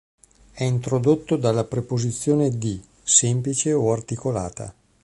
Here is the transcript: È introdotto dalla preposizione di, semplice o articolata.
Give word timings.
È 0.51 0.63
introdotto 0.63 1.35
dalla 1.37 1.63
preposizione 1.63 2.57
di, 2.57 2.83
semplice 3.03 3.71
o 3.71 3.91
articolata. 3.91 4.73